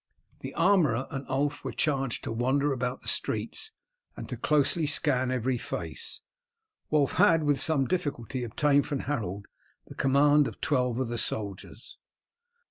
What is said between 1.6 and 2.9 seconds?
were charged to wander